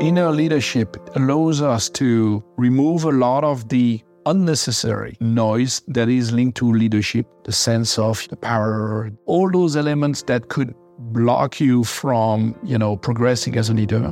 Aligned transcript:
Inner 0.00 0.30
leadership 0.30 0.96
allows 1.14 1.60
us 1.60 1.90
to 1.90 2.42
remove 2.56 3.04
a 3.04 3.10
lot 3.10 3.44
of 3.44 3.68
the 3.68 4.02
unnecessary 4.24 5.14
noise 5.20 5.82
that 5.88 6.08
is 6.08 6.32
linked 6.32 6.56
to 6.56 6.72
leadership, 6.72 7.26
the 7.44 7.52
sense 7.52 7.98
of 7.98 8.26
the 8.28 8.36
power, 8.36 9.10
all 9.26 9.50
those 9.50 9.76
elements 9.76 10.22
that 10.22 10.48
could 10.48 10.74
block 10.98 11.60
you 11.60 11.84
from, 11.84 12.58
you 12.64 12.78
know, 12.78 12.96
progressing 12.96 13.58
as 13.58 13.68
a 13.68 13.74
leader. 13.74 14.08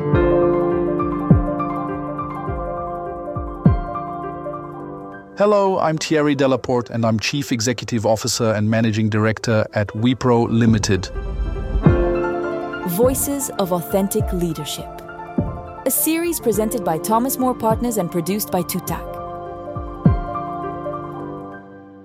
Hello, 5.39 5.79
I'm 5.79 5.97
Thierry 5.97 6.37
Delaporte 6.37 6.91
and 6.91 7.07
I'm 7.07 7.19
Chief 7.19 7.51
Executive 7.51 8.05
Officer 8.05 8.53
and 8.53 8.69
Managing 8.69 9.09
Director 9.09 9.65
at 9.73 9.89
Wipro 9.89 10.51
Limited. 10.51 11.07
Voices 12.91 13.49
of 13.59 13.73
Authentic 13.73 14.31
Leadership 14.35 14.98
a 15.89 15.91
series 15.91 16.39
presented 16.39 16.85
by 16.85 16.99
Thomas 16.99 17.39
More 17.39 17.55
Partners 17.55 17.97
and 17.97 18.13
produced 18.13 18.51
by 18.51 18.63
Tutak. 18.63 19.07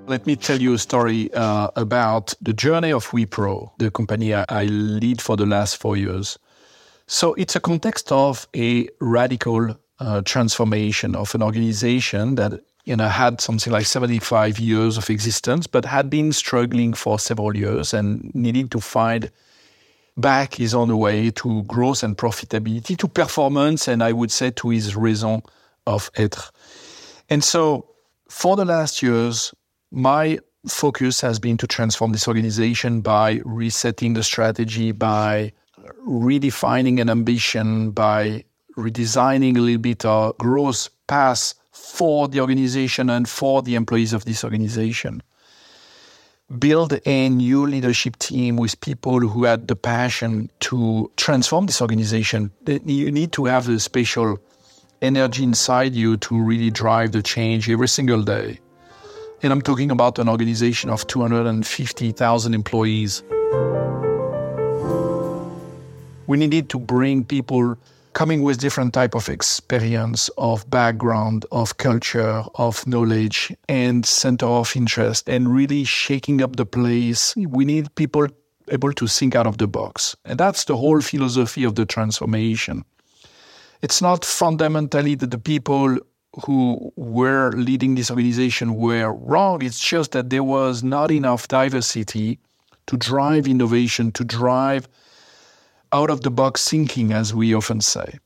Let 0.08 0.26
me 0.26 0.38
tell 0.38 0.62
you 0.62 0.74
a 0.76 0.78
story 0.78 1.30
uh, 1.34 1.68
about 1.76 2.34
the 2.42 2.54
journey 2.54 2.94
of 2.94 3.06
Wipro, 3.08 3.72
the 3.80 3.92
company 3.92 4.34
I, 4.34 4.46
I 4.48 4.64
lead 4.68 5.22
for 5.22 5.36
the 5.36 5.46
last 5.46 5.76
four 5.76 5.98
years. 5.98 6.40
So 7.08 7.34
it's 7.34 7.58
a 7.58 7.60
context 7.60 8.10
of 8.10 8.48
a 8.56 8.88
radical 9.02 9.78
uh, 10.00 10.22
transformation 10.22 11.14
of 11.14 11.36
an 11.36 11.44
organization 11.44 12.36
that 12.36 12.62
you 12.86 12.96
know 12.96 13.10
had 13.10 13.42
something 13.42 13.74
like 13.74 13.86
75 13.86 14.60
years 14.60 14.98
of 14.98 15.10
existence, 15.10 15.68
but 15.68 15.84
had 15.84 16.10
been 16.10 16.32
struggling 16.32 16.94
for 16.94 17.20
several 17.20 17.54
years 17.54 17.94
and 17.94 18.34
needing 18.34 18.70
to 18.70 18.80
find 18.80 19.30
back 20.18 20.60
is 20.60 20.74
on 20.74 20.88
the 20.88 20.98
way 20.98 21.32
to 21.32 21.64
growth 21.64 22.04
and 22.04 22.18
profitability, 22.18 22.98
to 22.98 23.08
performance, 23.08 23.88
and 23.88 24.04
I 24.04 24.12
would 24.12 24.32
say 24.32 24.52
to 24.52 24.70
his 24.70 24.96
raison 24.96 25.42
of 25.88 26.12
être. 26.16 26.52
And 27.30 27.44
so 27.44 27.88
for 28.30 28.56
the 28.56 28.66
last 28.66 29.02
years, 29.02 29.54
my 29.92 30.40
focus 30.68 31.22
has 31.22 31.40
been 31.40 31.58
to 31.58 31.68
transform 31.68 32.12
this 32.12 32.28
organization 32.28 33.02
by 33.02 33.42
resetting 33.44 34.14
the 34.14 34.24
strategy, 34.24 34.92
by 34.92 35.52
redefining 36.08 37.02
an 37.02 37.10
ambition, 37.10 37.92
by 37.92 38.44
redesigning 38.78 39.58
a 39.58 39.62
little 39.62 39.82
bit 39.82 40.06
our 40.06 40.34
growth 40.40 40.90
path 41.08 41.54
for 41.72 42.28
the 42.28 42.40
organization 42.40 43.10
and 43.10 43.28
for 43.28 43.62
the 43.62 43.76
employees 43.76 44.14
of 44.14 44.26
this 44.26 44.44
organization 44.44 45.22
build 46.60 47.00
a 47.06 47.30
new 47.30 47.66
leadership 47.66 48.18
team 48.18 48.58
with 48.58 48.80
people 48.82 49.20
who 49.20 49.44
had 49.46 49.68
the 49.68 49.76
passion 49.76 50.50
to 50.60 51.12
transform 51.18 51.66
this 51.66 51.82
organization. 51.82 52.52
You 52.66 53.12
need 53.12 53.32
to 53.34 53.46
have 53.46 53.68
a 53.70 53.80
special 53.80 54.38
energy 55.02 55.44
inside 55.44 55.94
you 55.94 56.18
to 56.18 56.42
really 56.42 56.70
drive 56.70 57.12
the 57.12 57.22
change 57.22 57.70
every 57.70 57.88
single 57.88 58.22
day. 58.22 58.60
And 59.42 59.52
I'm 59.52 59.62
talking 59.62 59.92
about 59.92 60.20
an 60.20 60.30
organization 60.30 60.90
of 60.90 61.06
250,000 61.08 62.54
employees. 62.54 63.24
We 66.28 66.38
needed 66.38 66.70
to 66.70 66.80
bring 66.80 67.26
people 67.26 67.78
coming 68.14 68.44
with 68.44 68.60
different 68.60 68.94
type 68.94 69.16
of 69.16 69.30
experience 69.30 70.30
of 70.38 70.70
background 70.70 71.46
of 71.52 71.78
culture 71.78 72.44
of 72.56 72.86
knowledge 72.88 73.54
and 73.68 74.06
center 74.06 74.46
of 74.46 74.76
interest 74.76 75.28
and 75.28 75.54
really 75.54 75.84
shaking 75.84 76.42
up 76.42 76.56
the 76.56 76.66
place. 76.66 77.36
We 77.36 77.66
need 77.66 77.94
people 77.96 78.28
able 78.70 78.94
to 78.94 79.08
think 79.08 79.36
out 79.36 79.48
of 79.48 79.58
the 79.58 79.68
box. 79.68 80.16
And 80.26 80.40
that's 80.40 80.66
the 80.66 80.78
whole 80.78 81.02
philosophy 81.02 81.64
of 81.64 81.76
the 81.76 81.86
transformation. 81.86 82.86
It's 83.82 84.02
not 84.02 84.24
fundamentally 84.24 85.16
that 85.16 85.32
the 85.32 85.38
people 85.38 85.98
who 86.46 86.92
were 86.96 87.52
leading 87.52 87.96
this 87.96 88.10
organization 88.10 88.76
were 88.76 89.14
wrong. 89.14 89.62
It's 89.62 89.80
just 89.80 90.14
that 90.14 90.30
there 90.30 90.44
was 90.44 90.84
not 90.84 91.12
enough 91.12 91.48
diversity 91.48 92.40
to 92.88 92.98
drive 92.98 93.48
innovation 93.48 94.12
to 94.14 94.24
drive 94.24 94.88
out 95.94 96.10
of 96.10 96.22
the 96.22 96.32
box 96.32 96.68
thinking, 96.68 97.14
as 97.14 97.34
we 97.34 97.54
often 97.54 97.80
say. 97.80 98.20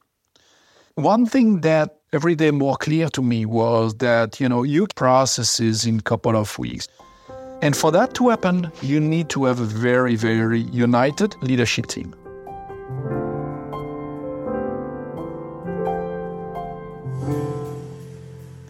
One 0.95 1.25
thing 1.25 1.61
that 1.61 1.99
every 2.13 2.33
day 2.33 2.49
more 2.49 2.77
clear 2.77 3.09
to 3.09 3.21
me 3.21 3.45
was 3.45 3.95
that, 3.95 4.39
you 4.39 4.49
know, 4.49 4.63
you 4.63 4.87
processes 4.95 5.85
in 5.85 5.99
couple 5.99 6.35
of 6.35 6.57
weeks. 6.57 6.87
And 7.61 7.75
for 7.75 7.91
that 7.91 8.13
to 8.15 8.29
happen, 8.29 8.71
you 8.81 8.99
need 8.99 9.29
to 9.29 9.45
have 9.45 9.59
a 9.59 9.65
very, 9.65 10.15
very 10.15 10.61
united 10.61 11.35
leadership 11.43 11.87
team. 11.87 12.15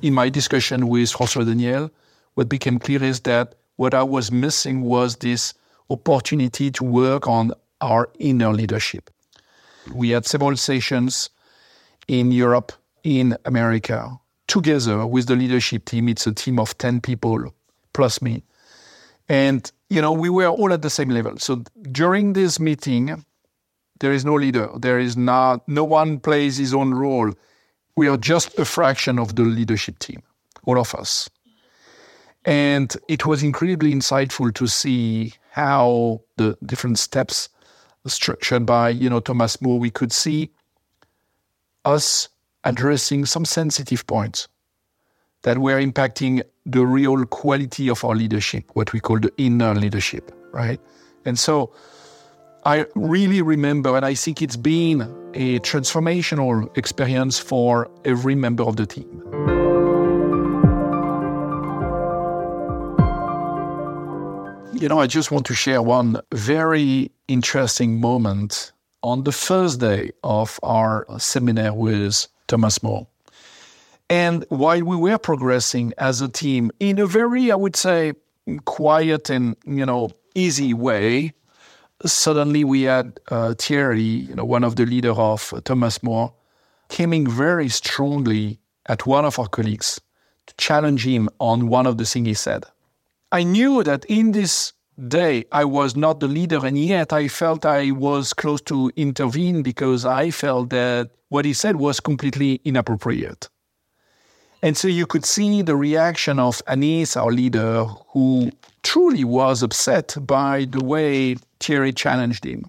In 0.02 0.14
my 0.14 0.30
discussion 0.30 0.88
with 0.88 1.12
François 1.12 1.46
Daniel, 1.46 1.92
what 2.36 2.50
became 2.50 2.80
clear 2.80 3.04
is 3.04 3.22
that 3.22 3.56
what 3.76 3.94
I 3.94 4.04
was 4.04 4.32
missing 4.32 4.82
was 4.82 5.18
this 5.18 5.54
opportunity 5.90 6.72
to 6.72 6.84
work 6.84 7.28
on 7.28 7.52
our 7.82 8.10
inner 8.20 8.54
leadership. 8.54 9.10
We 9.94 10.10
had 10.10 10.26
several 10.26 10.58
sessions 10.58 11.30
in 12.08 12.32
Europe, 12.32 12.72
in 13.04 13.38
America, 13.46 14.18
together 14.48 15.06
with 15.06 15.28
the 15.28 15.36
leadership 15.36 15.86
team. 15.86 16.10
It's 16.10 16.28
a 16.28 16.34
team 16.34 16.60
of 16.60 16.78
10 16.78 17.02
people 17.02 17.54
plus 17.94 18.22
me. 18.22 18.44
And, 19.30 19.70
you 19.90 20.02
know, 20.02 20.12
we 20.12 20.30
were 20.30 20.48
all 20.48 20.74
at 20.74 20.82
the 20.82 20.90
same 20.90 21.10
level. 21.10 21.38
So 21.38 21.64
during 21.92 22.34
this 22.34 22.60
meeting, 22.60 23.26
there 24.00 24.14
is 24.14 24.24
no 24.24 24.36
leader. 24.36 24.70
There 24.78 25.00
is 25.00 25.18
not, 25.18 25.68
no 25.68 25.84
one 25.84 26.20
plays 26.20 26.58
his 26.58 26.74
own 26.74 26.94
role. 26.94 27.34
We 27.96 28.08
are 28.08 28.18
just 28.18 28.58
a 28.60 28.66
fraction 28.66 29.20
of 29.20 29.36
the 29.36 29.44
leadership 29.44 30.00
team, 30.00 30.22
all 30.66 30.80
of 30.80 30.94
us. 30.96 31.30
And 32.46 32.96
it 33.10 33.26
was 33.26 33.44
incredibly 33.44 33.94
insightful 33.94 34.54
to 34.54 34.68
see 34.68 35.34
how 35.52 36.22
the 36.38 36.58
different 36.66 37.00
steps 37.00 37.50
structured 38.08 38.66
by 38.66 38.90
you 38.90 39.10
know 39.10 39.20
Thomas 39.20 39.62
More, 39.62 39.80
we 39.80 39.90
could 39.90 40.12
see 40.12 40.52
us 41.86 42.30
addressing 42.64 43.26
some 43.26 43.46
sensitive 43.46 44.06
points 44.08 44.48
that 45.44 45.58
were 45.58 45.80
impacting 45.80 46.42
the 46.66 46.86
real 46.86 47.26
quality 47.26 47.90
of 47.90 48.04
our 48.04 48.16
leadership, 48.16 48.70
what 48.74 48.92
we 48.92 49.00
call 49.00 49.20
the 49.20 49.32
inner 49.38 49.74
leadership, 49.74 50.32
right? 50.52 50.82
And 51.26 51.40
so 51.40 51.74
I 52.66 52.86
really 52.96 53.42
remember, 53.42 53.96
and 53.96 54.06
I 54.06 54.14
think 54.14 54.42
it's 54.42 54.58
been 54.58 55.02
a 55.34 55.60
transformational 55.60 56.76
experience 56.78 57.40
for 57.40 57.90
every 58.04 58.36
member 58.36 58.64
of 58.64 58.76
the 58.76 58.86
team. 58.86 59.57
You 64.80 64.88
know, 64.88 65.00
I 65.00 65.08
just 65.08 65.32
want 65.32 65.48
to 65.48 65.56
share 65.56 65.82
one 65.82 66.22
very 66.32 67.12
interesting 67.28 68.00
moment 68.00 68.74
on 69.02 69.24
the 69.24 69.32
first 69.32 69.80
day 69.80 70.12
of 70.24 70.60
our 70.62 71.04
seminar 71.18 71.74
with 71.74 72.28
Thomas 72.46 72.84
More. 72.84 73.08
And 74.08 74.46
while 74.50 74.84
we 74.84 74.96
were 74.96 75.18
progressing 75.18 75.94
as 75.98 76.22
a 76.22 76.28
team 76.30 76.70
in 76.80 77.00
a 77.00 77.08
very, 77.08 77.52
I 77.52 77.56
would 77.56 77.76
say, 77.76 78.14
quiet 78.66 79.32
and, 79.32 79.56
you 79.66 79.84
know, 79.84 80.12
easy 80.36 80.76
way, 80.76 81.34
suddenly 82.06 82.64
we 82.64 82.84
had 82.84 83.20
uh, 83.30 83.56
Thierry, 83.58 84.04
you 84.04 84.36
know, 84.36 84.46
one 84.46 84.64
of 84.64 84.76
the 84.76 84.86
leader 84.86 85.14
of 85.14 85.56
Thomas 85.66 86.04
More, 86.04 86.36
coming 86.90 87.28
very 87.28 87.70
strongly 87.70 88.60
at 88.86 89.08
one 89.08 89.26
of 89.26 89.40
our 89.40 89.48
colleagues 89.48 90.00
to 90.46 90.54
challenge 90.58 91.04
him 91.08 91.30
on 91.40 91.68
one 91.68 91.88
of 91.88 91.98
the 91.98 92.06
things 92.06 92.28
he 92.28 92.34
said. 92.36 92.66
I 93.32 93.44
knew 93.44 93.84
that 93.84 94.06
in 94.06 94.32
this 94.32 94.74
day 95.08 95.46
I 95.52 95.66
was 95.66 95.96
not 95.96 96.20
the 96.20 96.28
leader, 96.28 96.66
and 96.66 96.78
yet 96.78 97.12
I 97.12 97.28
felt 97.28 97.66
I 97.66 97.92
was 97.92 98.34
close 98.34 98.62
to 98.64 98.92
intervene 98.96 99.64
because 99.64 100.06
I 100.06 100.32
felt 100.32 100.70
that 100.70 101.12
what 101.30 101.44
he 101.44 101.54
said 101.54 101.76
was 101.76 102.00
completely 102.00 102.62
inappropriate. 102.64 103.50
And 104.64 104.78
so 104.78 104.88
you 104.88 105.06
could 105.06 105.26
see 105.26 105.62
the 105.62 105.76
reaction 105.76 106.40
of 106.40 106.62
Anis, 106.68 107.16
our 107.16 107.32
leader, 107.32 107.84
who 108.14 108.50
truly 108.82 109.24
was 109.24 109.62
upset 109.62 110.16
by 110.22 110.66
the 110.66 110.84
way 110.84 111.36
Thierry 111.60 111.92
challenged 111.92 112.46
him. 112.46 112.66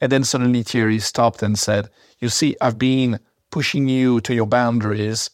And 0.00 0.10
then 0.10 0.24
suddenly 0.24 0.62
Thierry 0.62 1.00
stopped 1.00 1.42
and 1.42 1.58
said, 1.58 1.90
You 2.20 2.28
see, 2.28 2.56
I've 2.60 2.78
been 2.78 3.20
pushing 3.50 3.88
you 3.88 4.20
to 4.22 4.34
your 4.34 4.46
boundaries, 4.46 5.28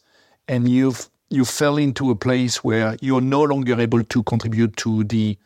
and 0.47 0.67
you've 0.67 1.09
you 1.29 1.45
fell 1.45 1.77
into 1.77 2.11
a 2.11 2.15
place 2.15 2.63
where 2.63 2.97
you're 3.01 3.21
no 3.21 3.43
longer 3.43 3.79
able 3.79 4.03
to 4.03 4.23
contribute 4.23 4.75
to 4.77 5.03
the 5.03 5.37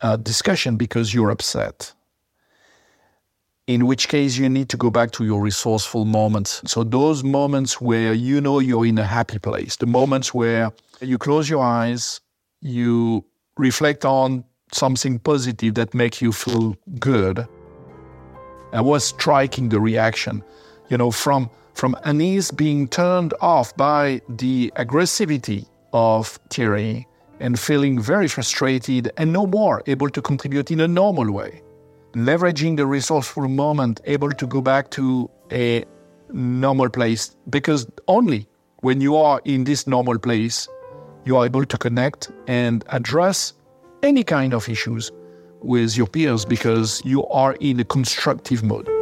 uh, 0.00 0.16
discussion 0.16 0.76
because 0.76 1.14
you're 1.14 1.30
upset. 1.30 1.92
In 3.66 3.86
which 3.86 4.08
case, 4.08 4.36
you 4.36 4.48
need 4.50 4.68
to 4.68 4.76
go 4.76 4.90
back 4.90 5.10
to 5.12 5.24
your 5.24 5.40
resourceful 5.40 6.04
moments. 6.04 6.60
So, 6.66 6.84
those 6.84 7.24
moments 7.24 7.80
where 7.80 8.12
you 8.12 8.42
know 8.42 8.58
you're 8.58 8.84
in 8.84 8.98
a 8.98 9.06
happy 9.06 9.38
place, 9.38 9.76
the 9.76 9.86
moments 9.86 10.34
where 10.34 10.70
you 11.00 11.16
close 11.16 11.48
your 11.48 11.62
eyes, 11.62 12.20
you 12.60 13.24
reflect 13.56 14.04
on 14.04 14.44
something 14.72 15.18
positive 15.18 15.74
that 15.74 15.94
makes 15.94 16.20
you 16.20 16.30
feel 16.30 16.76
good. 16.98 17.46
I 18.74 18.82
was 18.82 19.04
striking 19.04 19.70
the 19.70 19.80
reaction 19.80 20.44
you 20.88 20.98
know, 20.98 21.10
from 21.10 21.50
from 21.74 21.96
Anis 22.04 22.50
being 22.50 22.88
turned 22.88 23.34
off 23.40 23.76
by 23.76 24.20
the 24.28 24.72
aggressivity 24.76 25.66
of 25.92 26.38
Thierry 26.50 27.06
and 27.40 27.58
feeling 27.58 28.00
very 28.00 28.28
frustrated 28.28 29.12
and 29.16 29.32
no 29.32 29.46
more 29.46 29.82
able 29.86 30.08
to 30.10 30.22
contribute 30.22 30.70
in 30.70 30.80
a 30.80 30.88
normal 30.88 31.32
way. 31.32 31.62
Leveraging 32.14 32.76
the 32.76 32.86
resourceful 32.86 33.48
moment, 33.48 34.00
able 34.04 34.30
to 34.30 34.46
go 34.46 34.60
back 34.60 34.90
to 34.90 35.28
a 35.52 35.84
normal 36.32 36.88
place 36.88 37.36
because 37.50 37.86
only 38.06 38.48
when 38.80 39.00
you 39.00 39.16
are 39.16 39.40
in 39.44 39.64
this 39.64 39.86
normal 39.86 40.18
place, 40.18 40.68
you 41.24 41.36
are 41.36 41.44
able 41.44 41.64
to 41.64 41.78
connect 41.78 42.30
and 42.46 42.84
address 42.88 43.54
any 44.02 44.22
kind 44.22 44.54
of 44.54 44.68
issues 44.68 45.10
with 45.60 45.96
your 45.96 46.06
peers 46.06 46.44
because 46.44 47.02
you 47.04 47.26
are 47.28 47.54
in 47.54 47.80
a 47.80 47.84
constructive 47.84 48.62
mode. 48.62 48.93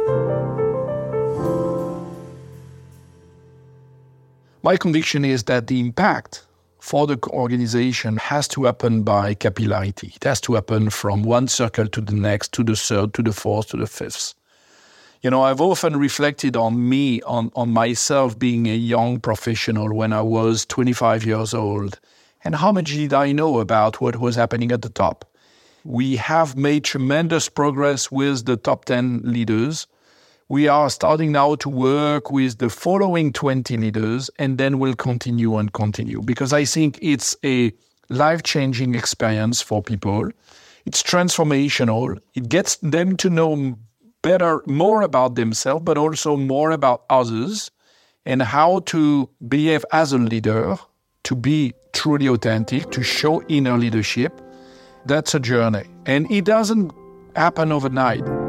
My 4.65 4.77
conviction 4.77 5.25
is 5.25 5.43
that 5.43 5.67
the 5.67 5.81
impact 5.81 6.45
for 6.79 7.05
the 7.05 7.19
organization 7.27 8.15
has 8.15 8.47
to 8.47 8.63
happen 8.63 9.03
by 9.03 9.35
capillarity. 9.35 10.15
It 10.15 10.23
has 10.23 10.39
to 10.39 10.53
happen 10.53 10.89
from 10.89 11.23
one 11.23 11.49
circle 11.49 11.85
to 11.87 11.99
the 11.99 12.13
next, 12.13 12.53
to 12.53 12.63
the 12.63 12.77
third, 12.77 13.13
to 13.15 13.21
the 13.21 13.33
fourth, 13.33 13.67
to 13.71 13.77
the 13.77 13.87
fifth. 13.87 14.35
You 15.21 15.31
know, 15.31 15.41
I've 15.41 15.59
often 15.59 15.97
reflected 15.97 16.55
on 16.55 16.87
me, 16.87 17.21
on, 17.23 17.51
on 17.57 17.71
myself 17.71 18.39
being 18.39 18.67
a 18.67 18.73
young 18.73 19.19
professional 19.19 19.93
when 19.93 20.13
I 20.13 20.21
was 20.21 20.65
25 20.67 21.25
years 21.25 21.53
old, 21.53 21.99
and 22.45 22.55
how 22.55 22.71
much 22.71 22.91
did 22.91 23.13
I 23.13 23.33
know 23.33 23.59
about 23.59 23.99
what 23.99 24.21
was 24.21 24.37
happening 24.37 24.71
at 24.71 24.81
the 24.81 24.87
top. 24.87 25.25
We 25.83 26.15
have 26.15 26.55
made 26.55 26.85
tremendous 26.85 27.49
progress 27.49 28.09
with 28.09 28.45
the 28.45 28.55
top 28.55 28.85
10 28.85 29.23
leaders 29.25 29.87
we 30.49 30.67
are 30.67 30.89
starting 30.89 31.31
now 31.31 31.55
to 31.55 31.69
work 31.69 32.31
with 32.31 32.57
the 32.57 32.69
following 32.69 33.31
20 33.31 33.77
leaders 33.77 34.29
and 34.37 34.57
then 34.57 34.79
we'll 34.79 34.95
continue 34.95 35.57
and 35.57 35.73
continue 35.73 36.21
because 36.21 36.53
I 36.53 36.65
think 36.65 36.99
it's 37.01 37.35
a 37.43 37.71
life 38.09 38.43
changing 38.43 38.95
experience 38.95 39.61
for 39.61 39.81
people. 39.81 40.29
It's 40.85 41.01
transformational. 41.01 42.19
It 42.33 42.49
gets 42.49 42.75
them 42.77 43.15
to 43.17 43.29
know 43.29 43.77
better, 44.21 44.61
more 44.67 45.01
about 45.01 45.35
themselves, 45.35 45.83
but 45.83 45.97
also 45.97 46.35
more 46.35 46.71
about 46.71 47.03
others 47.09 47.71
and 48.25 48.41
how 48.41 48.79
to 48.79 49.29
behave 49.47 49.85
as 49.91 50.13
a 50.13 50.17
leader, 50.17 50.77
to 51.23 51.35
be 51.35 51.73
truly 51.93 52.27
authentic, 52.27 52.89
to 52.91 53.03
show 53.03 53.41
inner 53.43 53.77
leadership. 53.77 54.41
That's 55.05 55.35
a 55.35 55.39
journey. 55.39 55.83
And 56.05 56.29
it 56.31 56.45
doesn't 56.45 56.91
happen 57.35 57.71
overnight. 57.71 58.42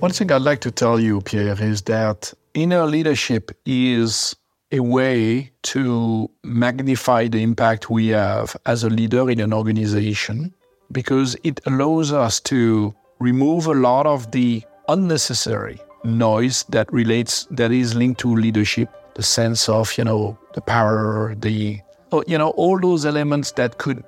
One 0.00 0.12
thing 0.12 0.30
I'd 0.30 0.42
like 0.42 0.60
to 0.60 0.70
tell 0.70 1.00
you, 1.00 1.20
Pierre, 1.22 1.60
is 1.60 1.82
that 1.82 2.32
inner 2.54 2.86
leadership 2.86 3.50
is 3.66 4.36
a 4.70 4.78
way 4.78 5.50
to 5.64 6.30
magnify 6.44 7.26
the 7.26 7.42
impact 7.42 7.90
we 7.90 8.08
have 8.08 8.56
as 8.64 8.84
a 8.84 8.90
leader 8.90 9.28
in 9.28 9.40
an 9.40 9.52
organization 9.52 10.54
because 10.92 11.36
it 11.42 11.60
allows 11.66 12.12
us 12.12 12.38
to 12.42 12.94
remove 13.18 13.66
a 13.66 13.74
lot 13.74 14.06
of 14.06 14.30
the 14.30 14.62
unnecessary 14.88 15.80
noise 16.04 16.64
that 16.68 16.90
relates 16.92 17.48
that 17.50 17.72
is 17.72 17.96
linked 17.96 18.20
to 18.20 18.32
leadership 18.36 18.88
the 19.14 19.22
sense 19.24 19.68
of 19.68 19.98
you 19.98 20.04
know 20.04 20.38
the 20.54 20.60
power 20.60 21.34
the 21.40 21.80
oh, 22.12 22.22
you 22.28 22.38
know 22.38 22.50
all 22.50 22.78
those 22.78 23.04
elements 23.04 23.50
that 23.52 23.78
could 23.78 24.04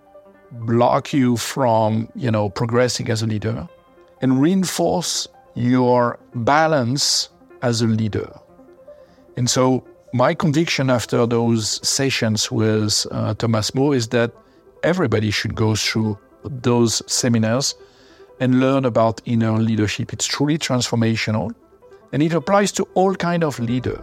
block 0.52 1.12
you 1.12 1.36
from 1.36 2.08
you 2.14 2.30
know 2.30 2.48
progressing 2.48 3.10
as 3.10 3.22
a 3.22 3.26
leader 3.26 3.68
and 4.22 4.40
reinforce 4.40 5.26
your 5.54 6.18
balance 6.34 7.28
as 7.62 7.82
a 7.82 7.86
leader. 7.86 8.30
And 9.36 9.48
so, 9.48 9.84
my 10.12 10.34
conviction 10.34 10.90
after 10.90 11.24
those 11.24 11.86
sessions 11.86 12.50
with 12.50 13.06
uh, 13.12 13.34
Thomas 13.34 13.74
More 13.74 13.94
is 13.94 14.08
that 14.08 14.32
everybody 14.82 15.30
should 15.30 15.54
go 15.54 15.76
through 15.76 16.18
those 16.44 17.02
seminars 17.06 17.74
and 18.40 18.58
learn 18.58 18.84
about 18.84 19.20
inner 19.24 19.58
leadership. 19.58 20.12
It's 20.12 20.26
truly 20.26 20.58
transformational, 20.58 21.54
and 22.12 22.22
it 22.22 22.32
applies 22.32 22.72
to 22.72 22.88
all 22.94 23.14
kind 23.14 23.44
of 23.44 23.58
leader. 23.60 24.00